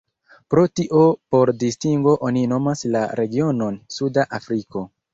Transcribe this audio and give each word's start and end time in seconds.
Pro 0.53 0.63
tio 0.79 1.01
por 1.35 1.51
distingo 1.65 2.15
oni 2.31 2.45
nomas 2.57 2.83
la 2.97 3.05
regionon 3.23 3.81
"Suda 4.01 4.29
Afriko". 4.43 4.89